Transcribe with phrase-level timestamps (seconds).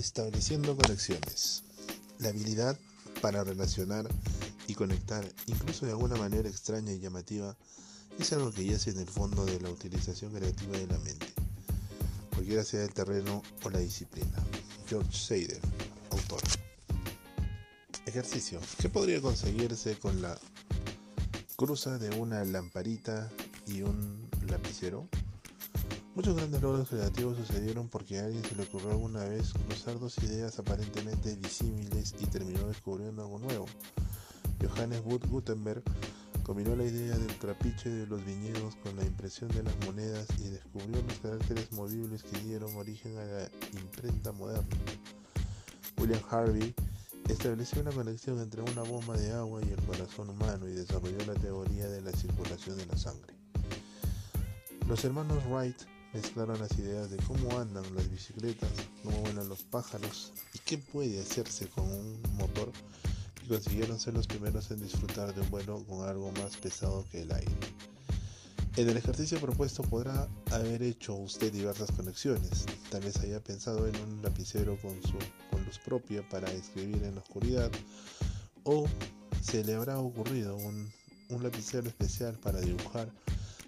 [0.00, 1.62] Estableciendo conexiones.
[2.20, 2.78] La habilidad
[3.20, 4.08] para relacionar
[4.66, 7.54] y conectar, incluso de alguna manera extraña y llamativa,
[8.18, 11.26] es algo que yace en el fondo de la utilización creativa de la mente,
[12.30, 14.42] cualquiera sea el terreno o la disciplina.
[14.88, 15.60] George Seider,
[16.12, 16.40] autor.
[18.06, 18.58] Ejercicio.
[18.78, 20.38] ¿Qué podría conseguirse con la
[21.56, 23.30] cruza de una lamparita
[23.66, 25.10] y un lapicero?
[26.16, 30.18] Muchos grandes logros creativos sucedieron porque a alguien se le ocurrió alguna vez cruzar dos
[30.18, 33.66] ideas aparentemente disímiles y terminó descubriendo algo nuevo.
[34.60, 35.84] Johannes Wood Gutenberg
[36.42, 40.48] combinó la idea del trapiche de los viñedos con la impresión de las monedas y
[40.48, 44.76] descubrió los caracteres movibles que dieron origen a la imprenta moderna.
[45.96, 46.74] William Harvey
[47.28, 51.34] estableció una conexión entre una bomba de agua y el corazón humano y desarrolló la
[51.34, 53.32] teoría de la circulación de la sangre.
[54.88, 55.76] Los hermanos Wright
[56.12, 58.70] mezclaron las ideas de cómo andan las bicicletas,
[59.02, 62.72] cómo vuelan los pájaros y qué puede hacerse con un motor
[63.44, 67.22] y consiguieron ser los primeros en disfrutar de un vuelo con algo más pesado que
[67.22, 67.52] el aire.
[68.76, 72.66] En el ejercicio propuesto podrá haber hecho usted diversas conexiones.
[72.88, 75.18] Tal vez haya pensado en un lapicero con, su,
[75.50, 77.70] con luz propia para escribir en la oscuridad
[78.62, 78.86] o
[79.42, 80.90] se le habrá ocurrido un,
[81.30, 83.10] un lapicero especial para dibujar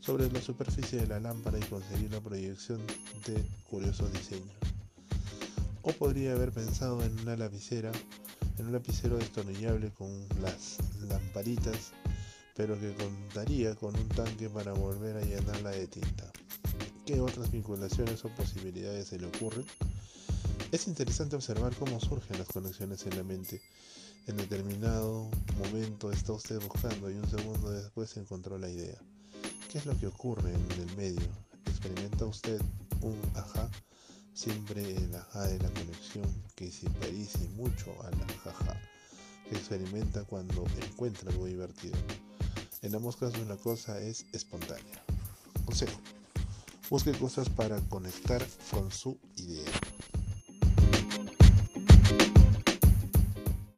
[0.00, 2.80] sobre la superficie de la lámpara y conseguir la proyección
[3.26, 4.54] de curiosos diseños.
[5.82, 7.92] O podría haber pensado en una lapicera,
[8.58, 11.92] en un lapicero destornillable con las lamparitas,
[12.56, 16.30] pero que contaría con un tanque para volver a llenarla de tinta.
[17.06, 19.66] ¿Qué otras vinculaciones o posibilidades se le ocurren?
[20.72, 23.60] Es interesante observar cómo surgen las conexiones en la mente.
[24.26, 28.98] En determinado momento está usted buscando y un segundo después encontró la idea.
[29.68, 31.28] ¿Qué es lo que ocurre en el medio?
[31.66, 32.60] ¿Experimenta usted
[33.00, 33.68] un ajá?
[34.32, 38.14] Siempre el ajá de la conexión que se parece mucho al
[38.44, 38.80] jaja
[39.48, 41.96] que experimenta cuando encuentra algo divertido.
[42.82, 45.02] En ambos casos la cosa es espontánea.
[45.64, 46.00] Consejo.
[46.88, 49.70] Busque cosas para conectar con su idea.